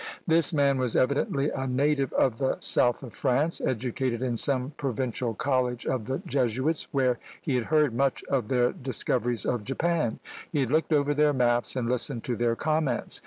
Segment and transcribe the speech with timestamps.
[0.25, 5.35] This man was evidently a native of the south of France; educated in some provincial
[5.35, 10.17] college of the Jesuits, where he had heard much of their discoveries of Japan;
[10.51, 13.19] he had looked over their maps, and listened to their comments.